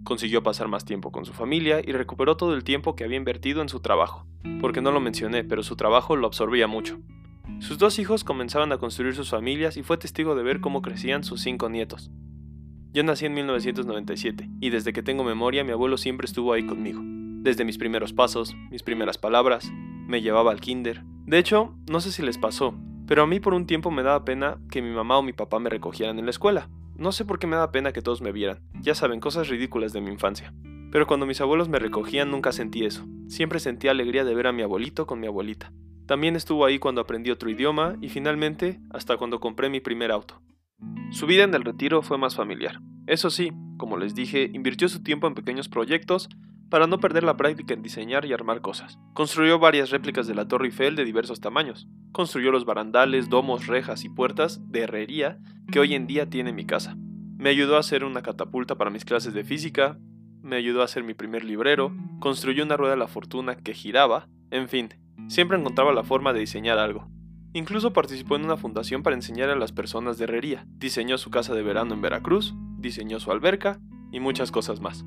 Consiguió 0.03 0.41
pasar 0.41 0.69
más 0.69 0.85
tiempo 0.85 1.11
con 1.11 1.25
su 1.25 1.33
familia 1.33 1.81
y 1.85 1.91
recuperó 1.91 2.37
todo 2.37 2.55
el 2.55 2.63
tiempo 2.63 2.95
que 2.95 3.03
había 3.03 3.17
invertido 3.17 3.61
en 3.61 3.69
su 3.69 3.81
trabajo, 3.81 4.25
porque 4.61 4.81
no 4.81 4.91
lo 4.91 5.01
mencioné, 5.01 5.43
pero 5.43 5.63
su 5.63 5.75
trabajo 5.75 6.15
lo 6.15 6.27
absorbía 6.27 6.67
mucho. 6.67 6.99
Sus 7.61 7.77
dos 7.77 7.99
hijos 7.99 8.23
comenzaban 8.23 8.71
a 8.71 8.79
construir 8.79 9.13
sus 9.13 9.29
familias 9.29 9.77
y 9.77 9.83
fue 9.83 9.97
testigo 9.97 10.33
de 10.33 10.41
ver 10.41 10.61
cómo 10.61 10.81
crecían 10.81 11.23
sus 11.23 11.41
cinco 11.41 11.69
nietos. 11.69 12.09
Yo 12.91 13.03
nací 13.03 13.27
en 13.27 13.35
1997 13.35 14.49
y 14.59 14.71
desde 14.71 14.93
que 14.93 15.03
tengo 15.03 15.23
memoria 15.23 15.63
mi 15.63 15.71
abuelo 15.71 15.97
siempre 15.97 16.25
estuvo 16.25 16.53
ahí 16.53 16.65
conmigo. 16.65 17.01
Desde 17.03 17.63
mis 17.63 17.77
primeros 17.77 18.13
pasos, 18.13 18.55
mis 18.71 18.81
primeras 18.81 19.19
palabras, 19.19 19.71
me 20.07 20.23
llevaba 20.23 20.49
al 20.49 20.59
kinder. 20.59 21.03
De 21.27 21.37
hecho, 21.37 21.75
no 21.87 22.01
sé 22.01 22.11
si 22.11 22.23
les 22.23 22.39
pasó, 22.39 22.73
pero 23.05 23.21
a 23.21 23.27
mí 23.27 23.39
por 23.39 23.53
un 23.53 23.67
tiempo 23.67 23.91
me 23.91 24.01
daba 24.01 24.25
pena 24.25 24.57
que 24.71 24.81
mi 24.81 24.89
mamá 24.89 25.19
o 25.19 25.21
mi 25.21 25.31
papá 25.31 25.59
me 25.59 25.69
recogieran 25.69 26.17
en 26.17 26.25
la 26.25 26.31
escuela. 26.31 26.67
No 26.95 27.11
sé 27.11 27.25
por 27.25 27.37
qué 27.37 27.45
me 27.45 27.57
daba 27.57 27.71
pena 27.71 27.93
que 27.93 28.01
todos 28.01 28.21
me 28.21 28.31
vieran. 28.31 28.57
Ya 28.81 28.95
saben, 28.95 29.19
cosas 29.19 29.49
ridículas 29.49 29.93
de 29.93 30.01
mi 30.01 30.09
infancia. 30.09 30.51
Pero 30.91 31.05
cuando 31.05 31.27
mis 31.27 31.41
abuelos 31.41 31.69
me 31.69 31.77
recogían 31.77 32.31
nunca 32.31 32.53
sentí 32.53 32.85
eso. 32.85 33.05
Siempre 33.27 33.59
sentí 33.59 33.87
alegría 33.87 34.25
de 34.25 34.33
ver 34.33 34.47
a 34.47 34.51
mi 34.51 34.63
abuelito 34.63 35.05
con 35.05 35.19
mi 35.19 35.27
abuelita. 35.27 35.71
También 36.05 36.35
estuvo 36.35 36.65
ahí 36.65 36.79
cuando 36.79 37.01
aprendí 37.01 37.31
otro 37.31 37.49
idioma 37.49 37.95
y 38.01 38.09
finalmente 38.09 38.79
hasta 38.91 39.17
cuando 39.17 39.39
compré 39.39 39.69
mi 39.69 39.79
primer 39.79 40.11
auto. 40.11 40.41
Su 41.11 41.25
vida 41.27 41.43
en 41.43 41.53
el 41.53 41.63
retiro 41.63 42.01
fue 42.01 42.17
más 42.17 42.35
familiar. 42.35 42.79
Eso 43.07 43.29
sí, 43.29 43.51
como 43.77 43.97
les 43.97 44.15
dije, 44.15 44.49
invirtió 44.53 44.89
su 44.89 45.03
tiempo 45.03 45.27
en 45.27 45.35
pequeños 45.35 45.69
proyectos 45.69 46.29
para 46.69 46.87
no 46.87 46.99
perder 46.99 47.23
la 47.23 47.35
práctica 47.35 47.73
en 47.73 47.83
diseñar 47.83 48.25
y 48.25 48.33
armar 48.33 48.61
cosas. 48.61 48.97
Construyó 49.13 49.59
varias 49.59 49.89
réplicas 49.89 50.25
de 50.25 50.33
la 50.33 50.47
Torre 50.47 50.67
Eiffel 50.67 50.95
de 50.95 51.03
diversos 51.03 51.41
tamaños. 51.41 51.87
Construyó 52.13 52.51
los 52.51 52.65
barandales, 52.65 53.29
domos, 53.29 53.67
rejas 53.67 54.05
y 54.05 54.09
puertas 54.09 54.61
de 54.71 54.81
herrería 54.81 55.37
que 55.71 55.79
hoy 55.79 55.95
en 55.95 56.07
día 56.07 56.29
tiene 56.29 56.53
mi 56.53 56.65
casa. 56.65 56.95
Me 57.37 57.49
ayudó 57.49 57.75
a 57.75 57.79
hacer 57.79 58.03
una 58.05 58.21
catapulta 58.21 58.75
para 58.75 58.89
mis 58.89 59.03
clases 59.03 59.33
de 59.33 59.43
física, 59.43 59.97
me 60.41 60.55
ayudó 60.55 60.81
a 60.81 60.85
hacer 60.85 61.03
mi 61.03 61.13
primer 61.13 61.43
librero, 61.43 61.93
construyó 62.19 62.63
una 62.63 62.77
rueda 62.77 62.93
de 62.93 62.99
la 62.99 63.07
fortuna 63.07 63.57
que 63.57 63.73
giraba, 63.73 64.27
en 64.49 64.69
fin, 64.69 64.89
siempre 65.31 65.57
encontraba 65.57 65.93
la 65.93 66.03
forma 66.03 66.33
de 66.33 66.41
diseñar 66.41 66.77
algo. 66.77 67.07
Incluso 67.53 67.93
participó 67.93 68.35
en 68.35 68.43
una 68.43 68.57
fundación 68.57 69.01
para 69.01 69.15
enseñar 69.15 69.49
a 69.49 69.55
las 69.55 69.71
personas 69.71 70.17
de 70.17 70.25
herrería, 70.25 70.65
diseñó 70.77 71.17
su 71.17 71.29
casa 71.29 71.53
de 71.55 71.63
verano 71.63 71.93
en 71.93 72.01
Veracruz, 72.01 72.53
diseñó 72.79 73.17
su 73.21 73.31
alberca 73.31 73.79
y 74.11 74.19
muchas 74.19 74.51
cosas 74.51 74.81
más. 74.81 75.05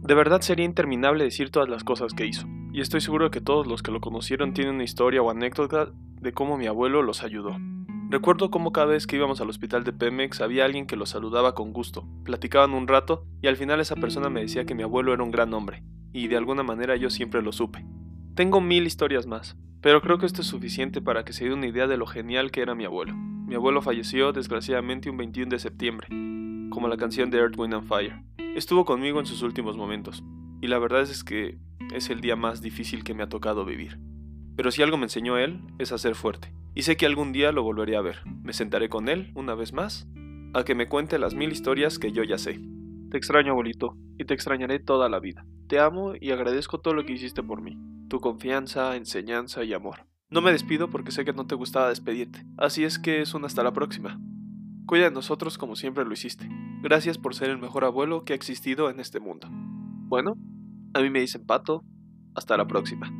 De 0.00 0.14
verdad 0.14 0.40
sería 0.40 0.64
interminable 0.64 1.24
decir 1.24 1.50
todas 1.50 1.68
las 1.68 1.84
cosas 1.84 2.14
que 2.14 2.24
hizo, 2.24 2.46
y 2.72 2.80
estoy 2.80 3.02
seguro 3.02 3.30
que 3.30 3.42
todos 3.42 3.66
los 3.66 3.82
que 3.82 3.90
lo 3.90 4.00
conocieron 4.00 4.54
tienen 4.54 4.76
una 4.76 4.84
historia 4.84 5.20
o 5.20 5.28
anécdota 5.28 5.90
de 6.22 6.32
cómo 6.32 6.56
mi 6.56 6.66
abuelo 6.66 7.02
los 7.02 7.22
ayudó. 7.22 7.58
Recuerdo 8.08 8.50
cómo 8.50 8.72
cada 8.72 8.86
vez 8.86 9.06
que 9.06 9.16
íbamos 9.16 9.42
al 9.42 9.50
hospital 9.50 9.84
de 9.84 9.92
Pemex 9.92 10.40
había 10.40 10.64
alguien 10.64 10.86
que 10.86 10.96
los 10.96 11.10
saludaba 11.10 11.54
con 11.54 11.74
gusto, 11.74 12.08
platicaban 12.24 12.72
un 12.72 12.88
rato 12.88 13.26
y 13.42 13.48
al 13.48 13.56
final 13.56 13.80
esa 13.80 13.96
persona 13.96 14.30
me 14.30 14.40
decía 14.40 14.64
que 14.64 14.74
mi 14.74 14.84
abuelo 14.84 15.12
era 15.12 15.22
un 15.22 15.32
gran 15.32 15.52
hombre, 15.52 15.82
y 16.14 16.28
de 16.28 16.38
alguna 16.38 16.62
manera 16.62 16.96
yo 16.96 17.10
siempre 17.10 17.42
lo 17.42 17.52
supe. 17.52 17.84
Tengo 18.34 18.60
mil 18.60 18.86
historias 18.86 19.26
más, 19.26 19.56
pero 19.86 20.02
creo 20.02 20.18
que 20.18 20.26
esto 20.26 20.40
es 20.40 20.48
suficiente 20.48 21.00
para 21.00 21.24
que 21.24 21.32
se 21.32 21.44
dé 21.44 21.54
una 21.54 21.68
idea 21.68 21.86
de 21.86 21.96
lo 21.96 22.06
genial 22.06 22.50
que 22.50 22.60
era 22.60 22.74
mi 22.74 22.84
abuelo. 22.84 23.14
Mi 23.14 23.54
abuelo 23.54 23.80
falleció 23.82 24.32
desgraciadamente 24.32 25.08
un 25.08 25.16
21 25.16 25.48
de 25.48 25.60
septiembre, 25.60 26.08
como 26.70 26.88
la 26.88 26.96
canción 26.96 27.30
de 27.30 27.38
Earth, 27.38 27.56
Wind 27.56 27.72
and 27.72 27.86
Fire. 27.86 28.20
Estuvo 28.56 28.84
conmigo 28.84 29.20
en 29.20 29.26
sus 29.26 29.42
últimos 29.42 29.76
momentos, 29.76 30.24
y 30.60 30.66
la 30.66 30.80
verdad 30.80 31.02
es 31.02 31.22
que 31.22 31.58
es 31.94 32.10
el 32.10 32.20
día 32.20 32.34
más 32.34 32.62
difícil 32.62 33.04
que 33.04 33.14
me 33.14 33.22
ha 33.22 33.28
tocado 33.28 33.64
vivir. 33.64 34.00
Pero 34.56 34.72
si 34.72 34.82
algo 34.82 34.96
me 34.96 35.04
enseñó 35.04 35.38
él, 35.38 35.60
es 35.78 35.92
a 35.92 35.98
ser 35.98 36.16
fuerte, 36.16 36.52
y 36.74 36.82
sé 36.82 36.96
que 36.96 37.06
algún 37.06 37.30
día 37.30 37.52
lo 37.52 37.62
volveré 37.62 37.96
a 37.96 38.00
ver. 38.00 38.22
Me 38.42 38.54
sentaré 38.54 38.88
con 38.88 39.08
él, 39.08 39.30
una 39.36 39.54
vez 39.54 39.72
más, 39.72 40.08
a 40.52 40.64
que 40.64 40.74
me 40.74 40.88
cuente 40.88 41.20
las 41.20 41.36
mil 41.36 41.52
historias 41.52 42.00
que 42.00 42.10
yo 42.10 42.24
ya 42.24 42.38
sé. 42.38 42.58
Te 43.12 43.18
extraño, 43.18 43.52
abuelito, 43.52 43.96
y 44.18 44.24
te 44.24 44.34
extrañaré 44.34 44.80
toda 44.80 45.08
la 45.08 45.20
vida. 45.20 45.46
Te 45.68 45.78
amo 45.78 46.14
y 46.20 46.32
agradezco 46.32 46.80
todo 46.80 46.92
lo 46.92 47.04
que 47.04 47.12
hiciste 47.12 47.44
por 47.44 47.62
mí, 47.62 47.78
tu 48.08 48.20
confianza, 48.20 48.96
enseñanza 48.96 49.64
y 49.64 49.72
amor. 49.72 50.06
No 50.28 50.40
me 50.40 50.52
despido 50.52 50.90
porque 50.90 51.12
sé 51.12 51.24
que 51.24 51.32
no 51.32 51.46
te 51.46 51.54
gustaba 51.54 51.88
despedirte, 51.88 52.44
así 52.58 52.84
es 52.84 52.98
que 52.98 53.20
es 53.20 53.34
un 53.34 53.44
hasta 53.44 53.62
la 53.62 53.72
próxima. 53.72 54.20
Cuida 54.86 55.04
de 55.04 55.10
nosotros 55.10 55.58
como 55.58 55.76
siempre 55.76 56.04
lo 56.04 56.12
hiciste. 56.12 56.48
Gracias 56.82 57.18
por 57.18 57.34
ser 57.34 57.50
el 57.50 57.58
mejor 57.58 57.84
abuelo 57.84 58.24
que 58.24 58.32
ha 58.32 58.36
existido 58.36 58.88
en 58.90 59.00
este 59.00 59.18
mundo. 59.18 59.48
Bueno, 59.50 60.34
a 60.94 61.00
mí 61.00 61.10
me 61.10 61.20
dicen 61.20 61.44
Pato. 61.44 61.84
Hasta 62.34 62.56
la 62.56 62.66
próxima. 62.66 63.10